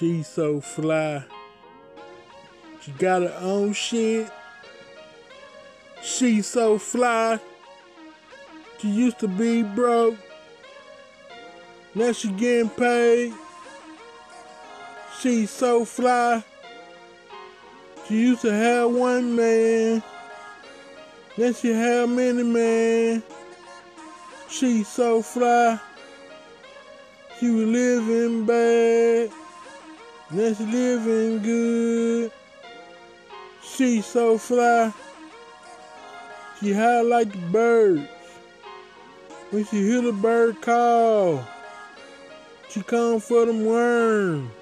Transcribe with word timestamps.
She's 0.00 0.28
so 0.28 0.62
fly. 0.62 1.24
She 2.80 2.90
got 2.92 3.20
her 3.20 3.36
own 3.38 3.74
shit. 3.74 4.30
She's 6.02 6.46
so 6.46 6.78
fly. 6.78 7.38
She 8.78 8.88
used 8.88 9.18
to 9.18 9.28
be 9.28 9.62
broke. 9.62 10.16
Now 11.94 12.12
she 12.12 12.30
getting 12.30 12.70
paid. 12.70 13.34
She's 15.20 15.50
so 15.50 15.84
fly. 15.84 16.44
She 18.08 18.22
used 18.22 18.40
to 18.40 18.54
have 18.54 18.90
one 18.90 19.36
man. 19.36 20.02
Now 21.36 21.52
she 21.52 21.74
have 21.74 22.08
many 22.08 22.42
men. 22.42 23.22
She's 24.48 24.88
so 24.88 25.20
fly. 25.20 25.78
She 27.38 27.50
was 27.50 27.66
living 27.66 28.46
bad. 28.46 29.39
She 30.30 30.36
living 30.36 31.42
good. 31.42 32.30
She's 33.64 34.06
so 34.06 34.38
fly. 34.38 34.92
She 36.60 36.72
high 36.72 37.00
like 37.00 37.32
the 37.32 37.38
birds. 37.50 38.08
When 39.50 39.64
she 39.64 39.82
hear 39.82 40.02
the 40.02 40.12
bird 40.12 40.60
call, 40.62 41.44
she 42.68 42.80
come 42.82 43.18
for 43.18 43.44
them 43.44 43.64
worms. 43.64 44.52